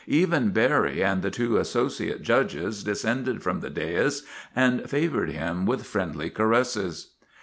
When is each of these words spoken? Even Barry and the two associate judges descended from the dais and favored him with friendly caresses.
Even 0.07 0.49
Barry 0.49 1.03
and 1.03 1.21
the 1.21 1.29
two 1.29 1.57
associate 1.57 2.23
judges 2.23 2.83
descended 2.83 3.43
from 3.43 3.59
the 3.59 3.69
dais 3.69 4.23
and 4.55 4.89
favored 4.89 5.29
him 5.29 5.67
with 5.67 5.85
friendly 5.85 6.31
caresses. 6.31 7.11